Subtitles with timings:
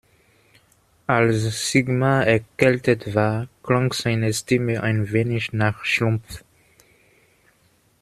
[1.05, 6.41] Als Sigmar erkältet war, klang seine Stimme ein wenig nach Schlumpf.